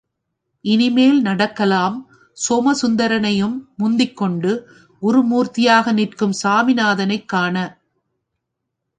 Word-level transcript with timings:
இனிமேல் 0.65 1.21
நடக்கலாம் 1.21 1.97
சோமசுந்தரனையும் 2.37 3.57
முந்திக்கொண்டு 3.75 4.51
குரு 5.01 5.21
மூர்த்தியாக 5.25 5.93
நிற்கும் 5.93 6.33
சாமிநாதனைக் 6.43 7.25
காண. 7.25 7.55